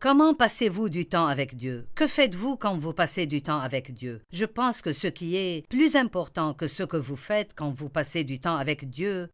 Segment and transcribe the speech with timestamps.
[0.00, 1.86] Comment passez-vous du temps avec Dieu?
[1.94, 4.22] Que faites-vous quand vous passez du temps avec Dieu?
[4.32, 7.90] Je pense que ce qui est plus important que ce que vous faites quand vous
[7.90, 9.28] passez du temps avec Dieu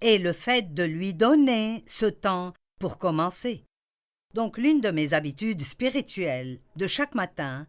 [0.00, 3.64] est le fait de lui donner ce temps pour commencer.
[4.34, 7.68] Donc l'une de mes habitudes spirituelles de chaque matin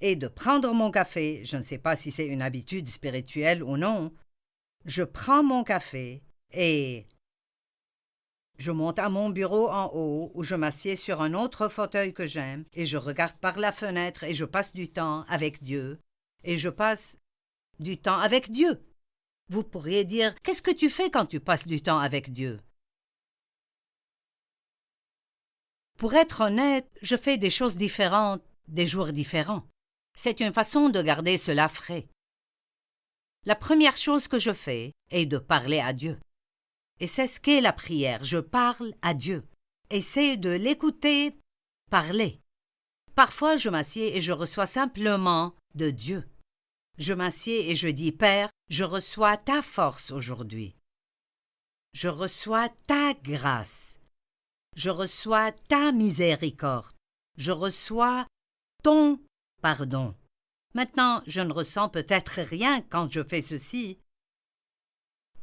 [0.00, 3.76] est de prendre mon café, je ne sais pas si c'est une habitude spirituelle ou
[3.76, 4.10] non,
[4.86, 6.22] je prends mon café
[6.54, 7.04] et
[8.58, 12.26] je monte à mon bureau en haut où je m'assieds sur un autre fauteuil que
[12.26, 16.00] j'aime et je regarde par la fenêtre et je passe du temps avec Dieu.
[16.44, 17.18] Et je passe
[17.78, 18.84] du temps avec Dieu.
[19.48, 22.58] Vous pourriez dire Qu'est-ce que tu fais quand tu passes du temps avec Dieu?
[25.98, 29.68] Pour être honnête, je fais des choses différentes des jours différents.
[30.14, 32.08] C'est une façon de garder cela frais.
[33.44, 36.18] La première chose que je fais est de parler à Dieu.
[37.02, 38.22] Et c'est ce qu'est la prière.
[38.22, 39.42] Je parle à Dieu.
[39.90, 41.36] Essaie de l'écouter
[41.90, 42.40] parler.
[43.16, 46.30] Parfois je m'assieds et je reçois simplement de Dieu.
[46.98, 50.76] Je m'assieds et je dis Père, je reçois ta force aujourd'hui.
[51.92, 53.98] Je reçois ta grâce.
[54.76, 56.94] Je reçois ta miséricorde.
[57.36, 58.28] Je reçois
[58.84, 59.18] ton
[59.60, 60.14] pardon.
[60.72, 63.98] Maintenant, je ne ressens peut-être rien quand je fais ceci,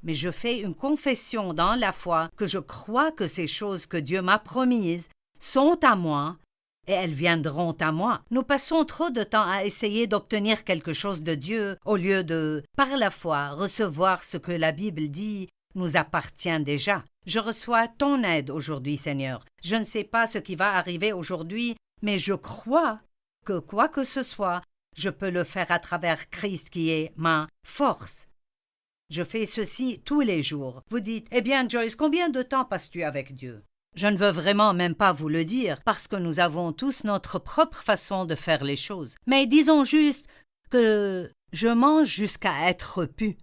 [0.04, 3.98] mais je fais une confession dans la foi que je crois que ces choses que
[3.98, 6.38] Dieu m'a promises sont à moi
[6.88, 8.22] et elles viendront à moi.
[8.32, 12.64] Nous passons trop de temps à essayer d'obtenir quelque chose de Dieu au lieu de,
[12.76, 17.04] par la foi, recevoir ce que la Bible dit nous appartient déjà.
[17.28, 19.46] Je reçois ton aide aujourd'hui, Seigneur.
[19.64, 23.00] Je ne sais pas ce qui va arriver aujourd'hui, mais je crois
[23.46, 24.62] que quoi que ce soit,
[24.98, 28.29] je peux le faire à travers Christ qui est ma force.
[29.10, 30.84] Je fais ceci tous les jours.
[30.90, 33.64] Vous dites Eh bien, Joyce, combien de temps passes-tu avec Dieu?
[33.96, 37.40] Je ne veux vraiment même pas vous le dire, parce que nous avons tous notre
[37.40, 39.16] propre façon de faire les choses.
[39.26, 40.28] Mais disons juste
[40.70, 43.38] que je mange jusqu'à être pu.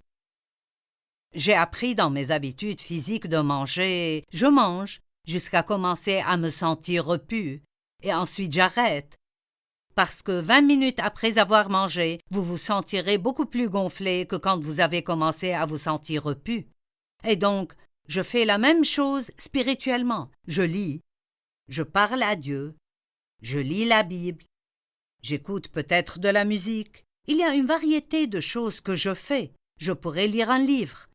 [1.35, 7.05] J'ai appris dans mes habitudes physiques de manger, je mange jusqu'à commencer à me sentir
[7.05, 7.65] repu,
[8.05, 9.17] et ensuite j'arrête,
[9.97, 14.61] parce que vingt minutes après avoir mangé, vous vous sentirez beaucoup plus gonflé que quand
[14.61, 16.69] vous avez commencé à vous sentir repu.
[17.25, 17.73] Et donc,
[18.07, 20.31] je fais la même chose spirituellement.
[20.47, 21.01] Je lis,
[21.69, 22.77] je parle à Dieu,
[23.41, 24.45] je lis la Bible,
[25.23, 27.05] j'écoute peut-être de la musique.
[27.27, 29.53] Il y a une variété de choses que je fais.
[29.81, 31.09] Je pourrais lire un livre.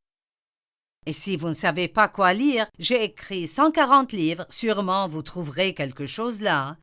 [1.06, 5.74] Et si vous ne savez pas quoi lire, j'ai écrit 140 livres, sûrement vous trouverez
[5.76, 6.78] quelque chose là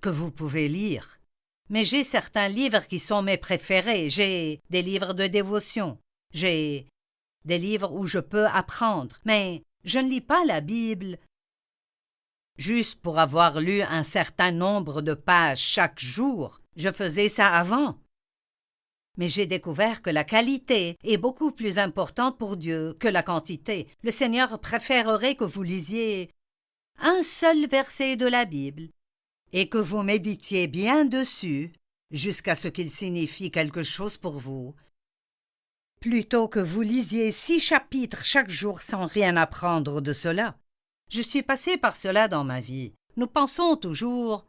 [0.00, 1.20] que vous pouvez lire.
[1.68, 4.08] Mais j'ai certains livres qui sont mes préférés.
[4.08, 5.98] J'ai des livres de dévotion.
[6.32, 6.86] J'ai
[7.44, 9.16] des livres où je peux apprendre.
[9.24, 11.18] Mais je ne lis pas la Bible
[12.58, 16.60] juste pour avoir lu un certain nombre de pages chaque jour.
[16.76, 17.98] Je faisais ça avant.
[19.18, 23.88] Mais j'ai découvert que la qualité est beaucoup plus importante pour Dieu que la quantité.
[24.02, 26.30] Le Seigneur préférerait que vous lisiez
[26.98, 28.88] un seul verset de la Bible
[29.52, 31.72] et que vous méditiez bien dessus
[32.10, 34.74] jusqu'à ce qu'il signifie quelque chose pour vous,
[36.00, 40.56] plutôt que vous lisiez six chapitres chaque jour sans rien apprendre de cela.
[41.10, 42.92] Je suis passé par cela dans ma vie.
[43.16, 44.46] Nous pensons toujours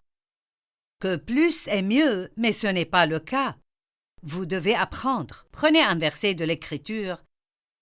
[1.00, 3.56] que plus est mieux, mais ce n'est pas le cas.
[4.24, 5.46] Vous devez apprendre.
[5.52, 7.24] Prenez un verset de l'Écriture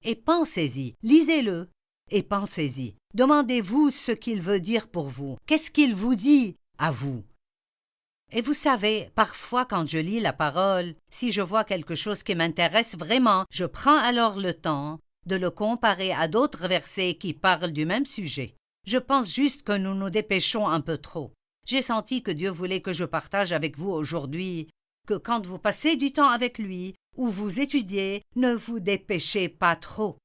[0.03, 1.69] et pensez-y, lisez-le
[2.11, 2.95] et pensez-y.
[3.13, 5.37] Demandez-vous ce qu'il veut dire pour vous.
[5.47, 7.23] Qu'est-ce qu'il vous dit à vous.
[8.31, 12.35] Et vous savez, parfois quand je lis la parole, si je vois quelque chose qui
[12.35, 17.71] m'intéresse vraiment, je prends alors le temps de le comparer à d'autres versets qui parlent
[17.71, 18.55] du même sujet.
[18.85, 21.33] Je pense juste que nous nous dépêchons un peu trop.
[21.67, 24.69] J'ai senti que Dieu voulait que je partage avec vous aujourd'hui
[25.07, 29.75] que quand vous passez du temps avec lui ou vous étudiez, ne vous dépêchez pas
[29.75, 30.17] trop.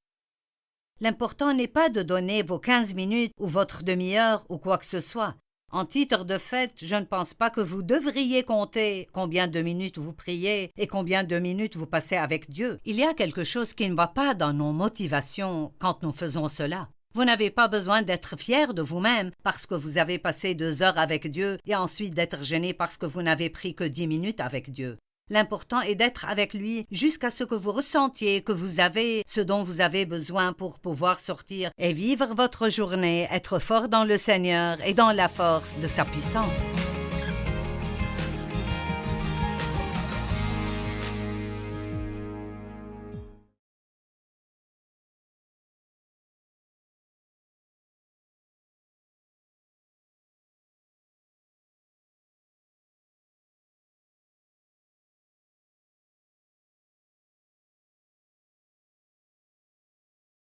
[1.01, 5.01] L'important n'est pas de donner vos quinze minutes ou votre demi-heure ou quoi que ce
[5.01, 5.35] soit.
[5.73, 9.99] En titre de fait, je ne pense pas que vous devriez compter combien de minutes
[9.99, 12.81] vous priez et combien de minutes vous passez avec Dieu.
[12.85, 16.49] Il y a quelque chose qui ne va pas dans nos motivations quand nous faisons
[16.49, 16.89] cela.
[17.15, 20.99] Vous n'avez pas besoin d'être fier de vous-même parce que vous avez passé deux heures
[20.99, 24.71] avec Dieu et ensuite d'être gêné parce que vous n'avez pris que dix minutes avec
[24.71, 24.97] Dieu.
[25.31, 29.63] L'important est d'être avec lui jusqu'à ce que vous ressentiez que vous avez ce dont
[29.63, 34.77] vous avez besoin pour pouvoir sortir et vivre votre journée, être fort dans le Seigneur
[34.85, 36.90] et dans la force de sa puissance.